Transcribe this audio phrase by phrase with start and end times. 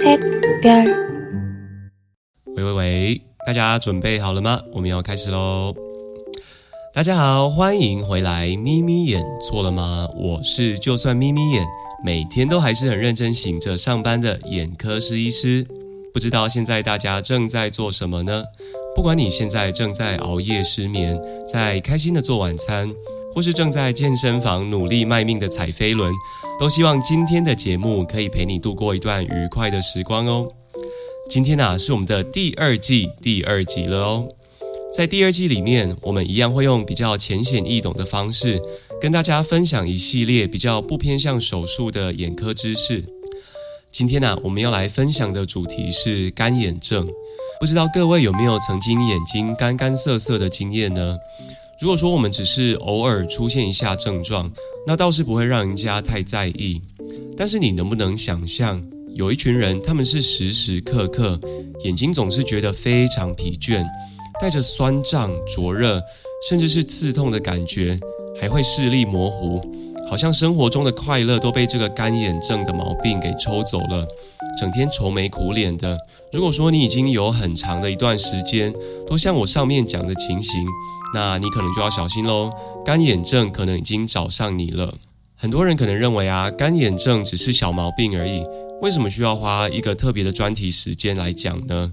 [0.00, 0.20] 셋
[0.62, 0.84] 별
[2.56, 4.60] 喂喂喂，大家准备好了吗？
[4.72, 5.74] 我们要开始喽！
[6.94, 8.54] 大家好，欢迎回来。
[8.56, 10.08] 眯眯眼错了吗？
[10.16, 11.64] 我是就算眯眯眼，
[12.04, 15.66] 每天都还是很认真醒着上班的眼科师医师。
[16.12, 18.44] 不知道现在大家正在做什么呢？
[18.94, 21.20] 不管你现在正在熬夜失眠，
[21.52, 22.92] 在开心的做晚餐，
[23.34, 26.12] 或是正在健身房努力卖命的踩飞轮，
[26.58, 30.48] 都希望今天的节目可以陪你度过一段愉快的时光哦。
[31.28, 34.28] 今天啊，是我们的第二季第二集了哦。
[34.92, 38.60] 在第二季里面，我们一样会用比较浅显易懂的方式，
[39.00, 43.04] 跟大家分享一系列比较不偏向手术的眼科知识。
[43.92, 47.06] 今天呢、我们要来分享的主题是干眼症。
[47.60, 51.16] 不知道各位有没有曾经眼睛干干涩涩的经验呢？
[51.80, 54.52] 如果说我们只是偶尔出现一下症状，
[54.86, 56.78] 那倒是不会让人家太在意。
[57.34, 58.82] 但是你能不能想象，
[59.14, 61.40] 有一群人，他们是时时刻刻
[61.82, 63.82] 眼睛总是觉得非常疲倦，
[64.42, 66.02] 带着酸胀、灼热，
[66.46, 67.98] 甚至是刺痛的感觉，
[68.38, 69.62] 还会视力模糊，
[70.10, 74.06] 好像生活中的快乐都被这个干眼症的毛病给抽走了，
[74.60, 75.96] 整天愁眉苦脸的。
[76.30, 78.70] 如果说你已经有很长的一段时间
[79.08, 80.60] 都像我上面讲的情形，
[81.14, 82.50] 那你可能就要小心喽，
[82.84, 84.94] 干眼症可能已经找上你了。
[85.36, 88.44] 很多人可能认为啊，干眼症只是小毛病而已，
[88.82, 91.92] 为什么需要花一个特别的专题时间来讲呢？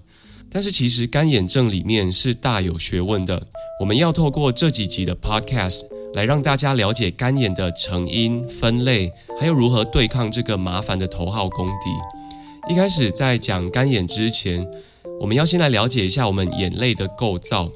[0.50, 3.48] 但是其实干眼症里面是大有学问的，
[3.80, 5.82] 我们要透过这几集的 podcast
[6.14, 12.74] 来让大家了解干眼的成因、分类，还有如何对抗这个麻烦的头号公敌。
[12.74, 14.66] 一开始在讲干眼之前，
[15.20, 17.70] 我们要先来了解一下我们眼泪的构造。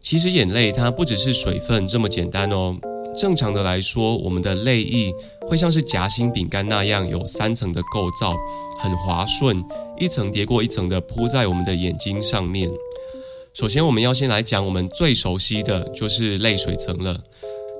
[0.00, 2.76] 其实眼泪它不只是水分这么简单哦。
[3.18, 5.12] 正常的来说，我们的泪液
[5.42, 8.34] 会像是夹心饼干那样有三层的构造，
[8.78, 9.62] 很滑顺，
[9.98, 12.70] 一层叠过一层的铺在我们的眼睛上面。
[13.52, 17.22] 首先，我们要先来讲我们最熟悉的就是泪水层了，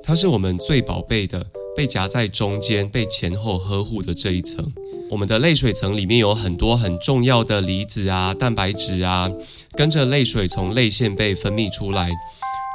[0.03, 1.45] 它是我们最宝贝的，
[1.75, 4.69] 被夹在中间、被前后呵护的这一层。
[5.11, 9.29] 我们的泪水层里面有很多很重要的离子啊、蛋白质啊，
[9.75, 12.09] 跟着泪水从泪腺被分泌出来。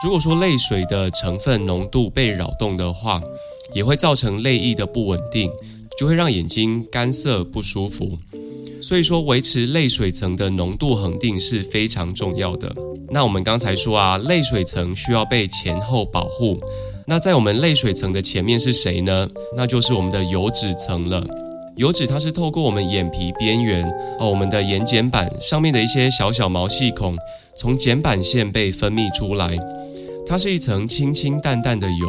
[0.05, 3.19] 如果说泪水的成分浓度被扰动的话，
[3.73, 5.51] 也会造成泪液的不稳定，
[5.99, 8.19] 就会让眼睛干涩不舒服。
[8.83, 12.71] 所以说，维持泪水层的浓度恒定是非常重要的。
[13.09, 16.61] 那我们刚才说啊，泪水层需要被前后保护。
[17.07, 19.27] 那在我们泪水层的前面是谁呢？
[19.57, 21.27] 那就是我们的油脂层了。
[21.77, 23.85] 油脂它是透过我们眼皮边缘
[24.19, 27.15] 哦，我们的眼睑板上面的一些小小毛细孔，
[27.55, 29.59] 从睑板腺被分泌出来。
[30.27, 32.07] 它是一层清清淡淡的油，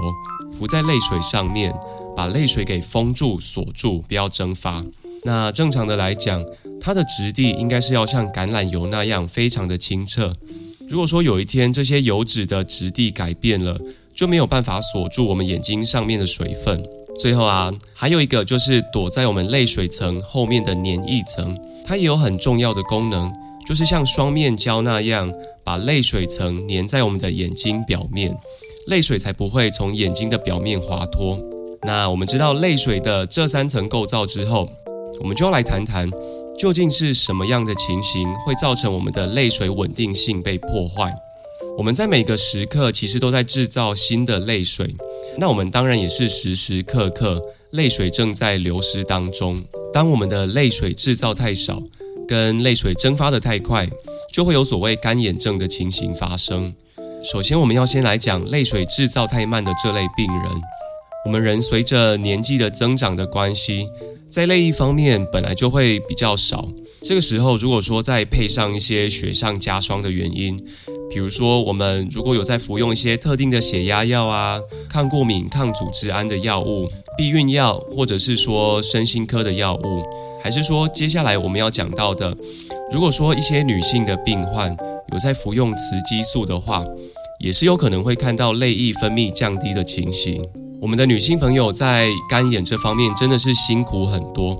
[0.57, 1.73] 浮在泪水上面，
[2.15, 4.83] 把泪水给封住锁住，不要蒸发。
[5.25, 6.41] 那正常的来讲，
[6.79, 10.33] 它的质地应该是要像橄榄油那样非常的清澈。
[10.87, 13.77] 如果说有一天这些油脂的质地改变了，
[14.15, 16.81] 就没有办法锁住我们眼睛上面的水分。
[17.17, 23.33] 最后啊，还有一个就是躲在我们泪水层后面的黏液层，它也有很重要的功能，
[23.67, 25.33] 就是像双面胶那样，
[25.63, 28.37] 把泪水层粘在我们的眼睛表面，
[28.87, 31.39] 泪水才不会从眼睛的表面滑脱。
[31.81, 34.69] 那我们知道泪水的这三层构造之后，
[35.19, 36.09] 我们就来谈谈，
[36.57, 41.11] 究竟是什么样的情形会造成我们的泪水稳定性被破坏？
[41.77, 44.95] 我们在每个时刻其实都在制造新的泪水，
[45.37, 47.39] 那我们当然也是时时刻刻
[47.69, 49.63] 泪水正在流失当中。
[49.93, 51.79] 当我们的泪水制造太少，
[52.27, 53.87] 跟泪水蒸发的太快，
[54.33, 56.73] 就会有所谓干眼症的情形发生。
[57.23, 60.51] 首先，我们要先来讲泪水制造太慢的这类病人。
[61.25, 63.87] 我们人随着年纪的增长的关系，
[64.31, 66.67] 在泪液方面本来就会比较少。
[67.03, 70.59] 这个时候，如果说再配上一些雪上加霜的原因，
[71.09, 74.59] 比如说我们如果有在服用一些特定的血压药啊、
[74.89, 80.03] 抗过敏、抗组织胺的药物、避孕药，或者是说身心科的药物，
[80.43, 82.35] 还是说接下来我们要讲到的，
[82.91, 84.75] 如果说一些女性的病患
[85.11, 86.85] 有在服用雌激素的话，
[87.39, 90.43] 也是有可能会看到泪液分泌降低的情形。
[90.79, 94.55] 我们的女性朋友在干眼这方面真的是辛苦很多，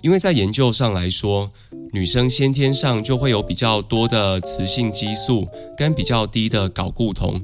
[0.00, 1.50] 因为在研究上来说，
[1.92, 7.40] 女生先天上就会有比较多的雌性激素跟比较低的睾固酮，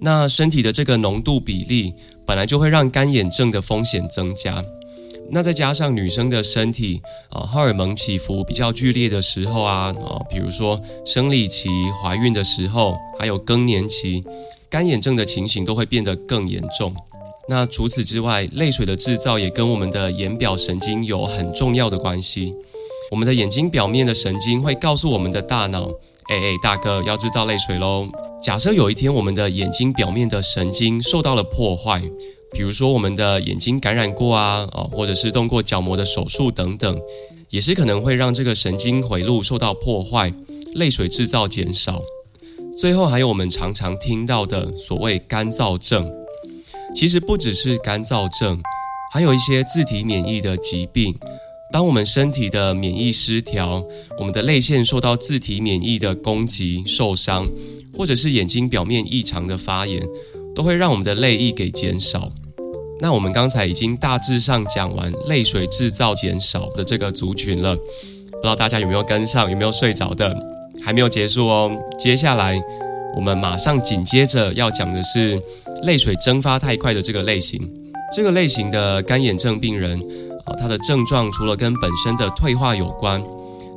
[0.00, 1.94] 那身体的这个浓度比例
[2.26, 4.62] 本来就会让干眼症的风险增加。
[5.30, 7.00] 那再加上女生的身体
[7.30, 11.68] 啊，荷尔蒙起伏比较剧烈的时候啊，啊，比如说生理期、
[12.02, 14.22] 怀孕的时候，还有更年期，
[14.70, 16.94] 干眼症的情形都会变得更严重。
[17.48, 22.54] 那除此之外，泪水的制造也跟我们的眼表神经有很重要的关系。
[23.10, 25.88] 我们的眼睛表面的神经会告诉我们的大脑
[26.28, 28.06] ：“哎哎，大哥，要制造泪水喽。”
[28.42, 32.02] 假设有一天我们的眼睛表面的神经受到了破坏，
[32.52, 37.00] 比如说我们的眼睛感染过啊，哦，或者是动过角膜的手术等等，
[37.50, 40.32] 也是可能会让这个神经回路受到破坏，
[40.74, 42.02] 泪水制造减少。
[42.76, 46.08] 最后还有我们常常听到的所谓干燥症。
[46.94, 48.62] 其实不只是干燥症，
[49.12, 51.14] 还有一些自体免疫的疾病。
[51.70, 53.84] 当我们身体的免疫失调，
[54.18, 57.46] 我们的泪腺受到自体免疫的攻击受伤，
[57.96, 60.02] 或者是眼睛表面异常的发炎，
[60.54, 62.32] 都会让我们的泪液给减少。
[63.00, 70.36] 那我们刚才已经大致上讲完泪水制造减少的这个族群了，不知道大家有没有跟上，有没有睡着的？
[70.82, 72.60] 还没有结束哦，接下来。
[73.16, 75.40] 我们马上紧接着要讲的是
[75.82, 77.60] 泪水蒸发太快的这个类型。
[78.14, 80.00] 这个类型的干眼症病人，
[80.48, 83.22] 啊，他的症状除了跟本身的退化有关，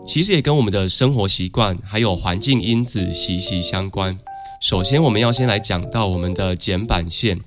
[0.06, 4.18] 其实也跟我们的生活习惯还有环境因子息息相关。
[4.62, 7.40] 首先，我们要先来讲到我们的睑板腺，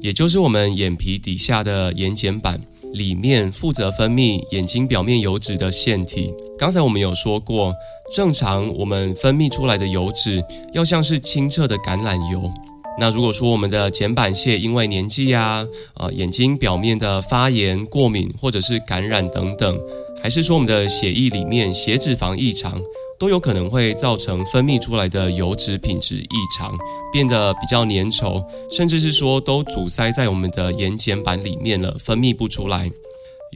[0.00, 2.60] 也就是我们眼皮底下的眼睑板。
[2.92, 7.72] 里面负责分泌眼睛表面油脂的腺体，刚才我们有说过，
[8.12, 10.42] 正常我们分泌出来的油脂
[10.72, 12.52] 要像是清澈的橄榄油。
[13.00, 19.80] 那如果说我们的睑板腺因为年纪呀、啊眼睛表面的发炎、过敏或者是感染等等，
[20.22, 22.80] 还是说我们的血液里面血脂肪异常。
[23.18, 26.74] 都有可能会造成分泌出来的油脂品质异常，
[27.12, 32.90] 变得比较粘稠，甚至是说都阻塞在我们的眼睑板里面了，分泌不出来。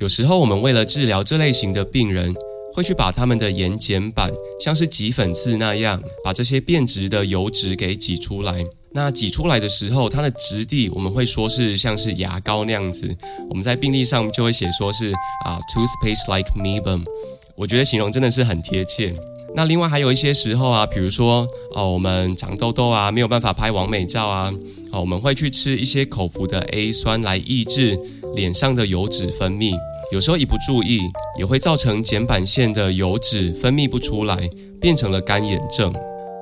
[0.03, 2.35] 有时候我们为了治疗这类型的病人，
[2.75, 4.31] 会去把他们的眼睑板
[4.63, 8.63] 像是挤粉刺那样，把这些变质的油脂给挤出来。
[8.95, 13.13] 那挤出来的时候，它的质地我们会说是像是牙膏那样子。
[13.51, 15.13] 我们在病历上就会写说是
[15.45, 17.03] 啊，toothpaste like mebum。
[17.57, 19.13] 我觉得形容真的是很贴切。
[19.57, 24.53] 那另外还有一些时候啊，比如说哦，我们长痘痘啊，没有办法拍完美照啊，
[24.93, 27.99] 哦，我们会去吃一些口服的 A 酸来抑制
[28.37, 29.77] 脸上的油脂分泌。
[30.13, 31.01] 有时候一不注意，
[31.37, 34.49] 也会造成睑板腺的油脂分泌不出来，
[34.81, 35.93] 变成了干眼症。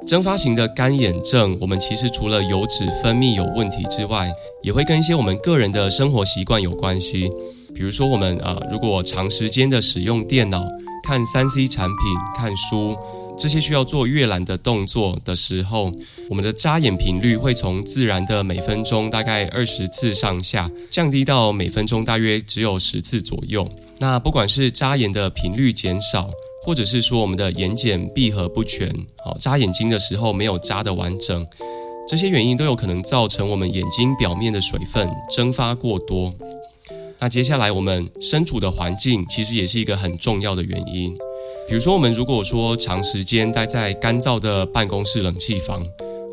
[0.07, 4.31] 蒸发型的干眼症，我们其实除了油脂分泌有问题之外，
[4.63, 7.31] 也会跟一些我们个人的生活习惯有关系。
[7.75, 10.65] 比如说我们啊，如果长时间的使用电脑。
[11.05, 11.97] 看三 C 产品、
[12.37, 12.97] 看书
[13.37, 15.93] 这些需要做阅览的动作的时候，
[16.31, 23.69] 我们的眨眼频率会从自然的每分钟大概二十次上下，降低到每分钟大约只有十次左右。
[23.99, 26.31] 那不管是眨眼的频率减少，
[26.65, 28.89] 或者是说我们的眼睑闭合不全，
[29.25, 31.47] 好眨眼睛的时候没有眨得完整，
[32.09, 36.33] 这些原因都有可能造成我们眼睛表面的水分蒸发过多。
[37.19, 41.13] 那接下来我们身处的环境其实也是一个很重要的原因。
[41.69, 45.87] 比如说，我们如果说长时间待在干燥的办公室冷气房，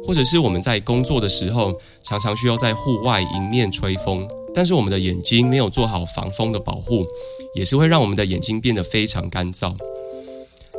[0.05, 7.05] 或者是我们在工作的时候常常需要在户外迎面吹风，但是我们的眼睛没有做好防风的保护，
[7.53, 9.75] 也是会让我们的眼睛变得非常干燥。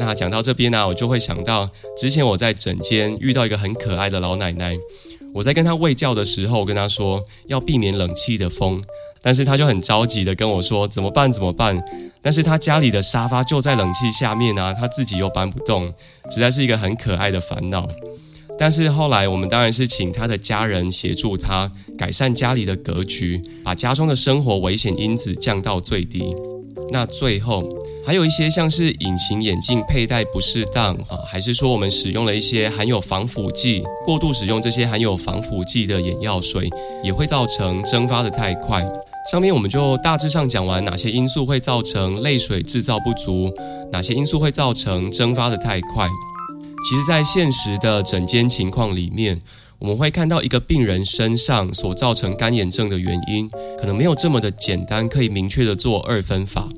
[0.00, 1.69] 那讲到这边呢，我就会想到
[1.99, 4.75] 之前我在诊间遇到一个很可爱的老奶奶，
[5.35, 8.82] 我在跟她喂教的时候，跟她说要避免冷气的风。
[9.20, 11.79] 但是她就很着急的跟我说怎么办怎么办？
[12.23, 15.92] 但是她家里的沙发就在冷气下面啊，她自己又搬不动，
[16.30, 17.87] 实在是一个很可爱的烦恼。
[18.59, 26.35] 但是后来我们当然是请她的家人协助她改善家里的格局，把家中的生活危险因子降到最低。
[26.90, 27.62] 那最后
[28.11, 36.69] 还有一些像是隐形眼镜佩戴不适当啊，还是说我们使用了一些含有防腐剂，过度使用这些含有防腐剂的眼药水，
[37.05, 38.85] 也会造成蒸发的太快。
[39.31, 43.49] 上面我们就大致上讲完哪些因素会造成泪水制造不足，
[43.93, 46.09] 哪些因素会造成蒸发的太快。
[46.88, 49.40] 其实，在现实的诊间情况里面，
[49.79, 53.49] 我们会看到一个病人身上所造成干眼症的原因，
[53.79, 56.69] 可能没有这么的简单，可以明确的做二分法。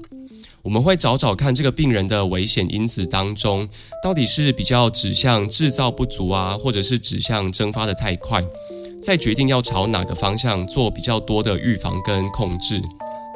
[0.62, 3.68] 我们会找找看这个病人的危险因子当中，
[4.02, 8.44] 到底是比较指向制造不足啊，或者是指向蒸发的太快。
[9.02, 12.80] 再决定要朝哪个方向做比较多的预防跟控制，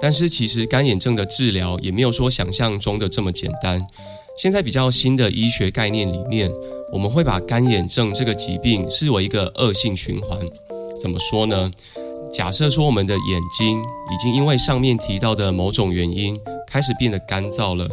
[0.00, 3.85] 但是其实干眼症的治疗也没有说想象中的这么简单。
[4.38, 6.49] 现在比较新的医学概念里面，
[6.92, 10.38] 我们会把干眼症这个疾病视为一个恶性循环。
[11.00, 11.73] 怎么说呢？
[12.33, 17.88] 假设说我们的眼睛已经因为上面提到的某种原因开始变得干燥了，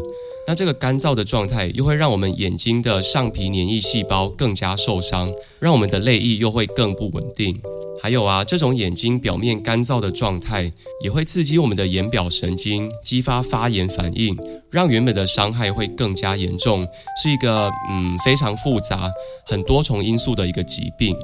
[0.48, 7.60] 那这个干燥的状态又会让我们眼睛的上皮黏液细胞更加受伤，让我们的泪液又会更不稳定。
[8.02, 10.70] 还有啊，这种眼睛表面干燥的状态
[11.02, 14.36] 也会刺激我们的眼表神经，激发发炎反应，
[14.70, 16.86] 让原本的伤害会更加严重，
[17.22, 19.10] 是一个嗯非常复杂、
[19.46, 21.16] 很多重因素的一个疾病。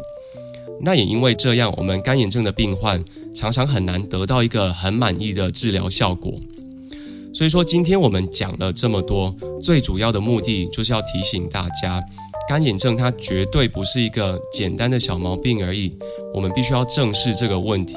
[0.81, 3.03] 那也因为这样，我们干眼症的病患
[3.35, 6.31] 常常很难得到一个很满意的治疗效果。
[7.33, 12.03] 所以说，今天我们讲了这么多，最主要的目的就是要提醒大家。
[12.47, 15.95] 干眼症它绝对不是一个简单的小毛病而已，
[16.33, 17.95] 我们必须要正视这个问题。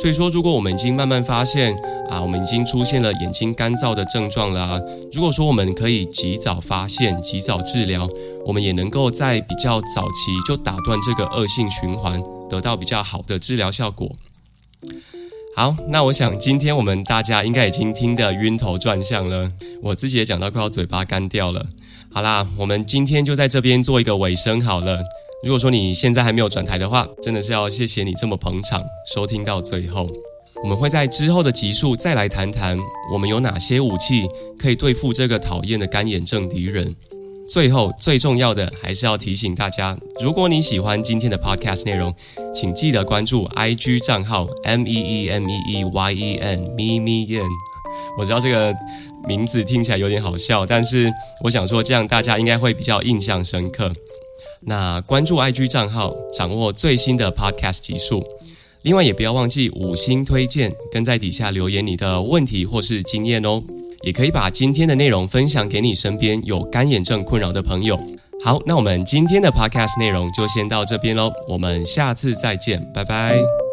[0.00, 1.76] 所以说，如果我们已经慢慢发现
[2.08, 4.80] 啊，我们已经出现了眼睛干燥的症状了啊，
[5.12, 8.08] 如果说我们可以及早发现、及早治疗，
[8.46, 14.10] 我们也能够在比较早期就打断这个恶性循环，得到比较好的治疗效果。
[15.56, 19.48] 好，那我想今天我们大家应该已经听得晕头转向了，
[19.80, 21.64] 我自己也讲到快要嘴巴干掉了。
[22.12, 25.00] 好啦，我们今天就在这边做一个尾声好了。
[25.44, 28.82] 如果说你现在还没有转台的话，真的是要谢谢你这么捧场，
[29.14, 30.10] 收听到最后。
[30.60, 32.76] 我们会在之后的集数再来谈谈，
[33.12, 34.26] 我们有哪些武器
[34.58, 36.96] 可以对付这个讨厌的干眼症敌人。
[37.48, 42.12] 最后最重要的还是要提醒大家，如果你喜欢今天的 podcast 内容，
[42.54, 47.42] 请记得关注 IG 账号 M E E M E E Y E N 咪咪燕。
[48.18, 48.74] 我知道这个。
[49.26, 51.10] 名字听起来有点好笑，但是
[51.42, 53.90] 我想说，这样大家应该会比较印象深刻。
[54.66, 58.22] 那关注 IG 账号，掌握最新的 Podcast 集数。
[58.82, 63.62] 另外，也不要忘记五星推荐，跟在底下留言你的问题或是经验哦。
[64.02, 67.98] 也可以把今天的内容分享给你身边有干眼症困扰的朋友。
[68.44, 73.63] 好，那我们今天的 Podcast 内容就先到这边喽，我们下次再见，拜拜。